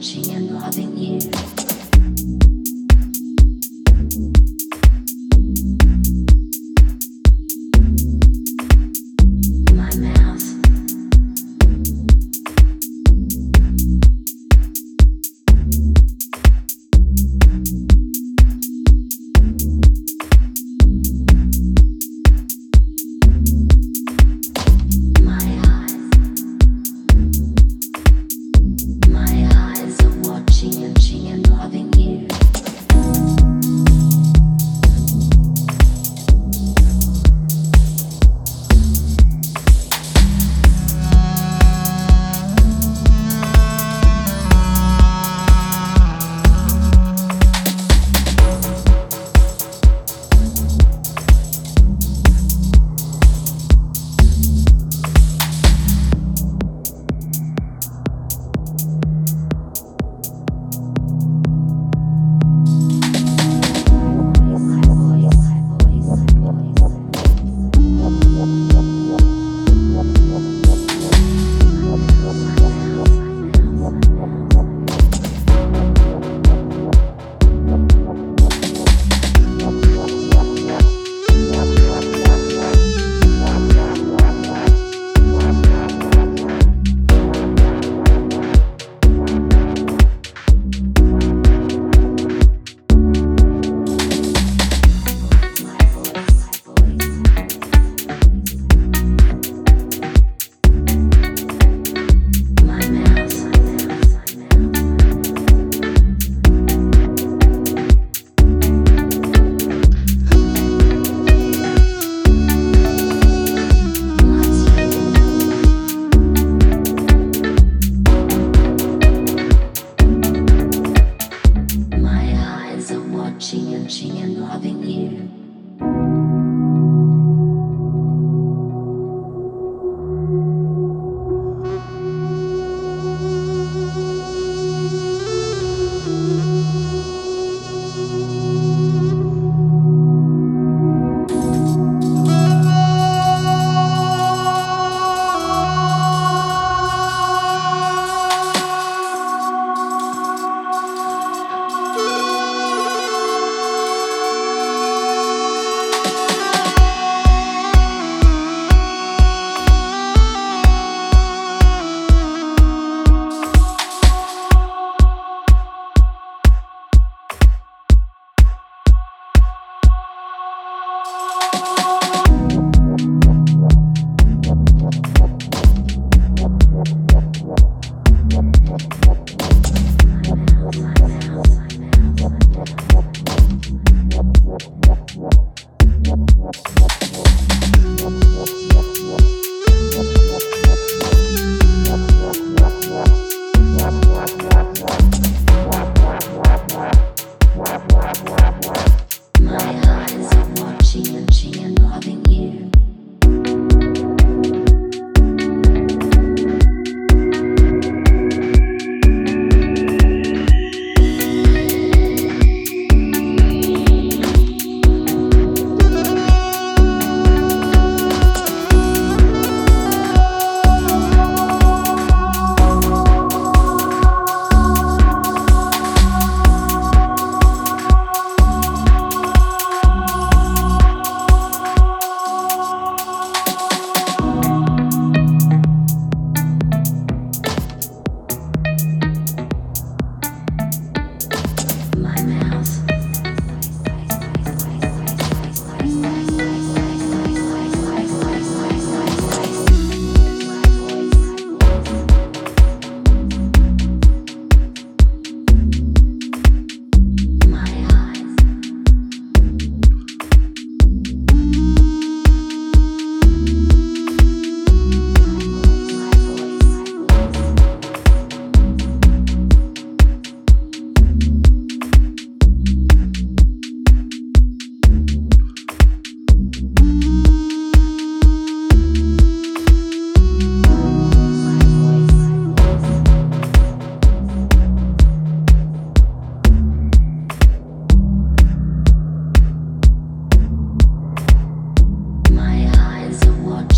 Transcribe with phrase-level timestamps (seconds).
[0.00, 1.39] 心眼多听你。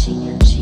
[0.03, 0.62] tinha, tinha.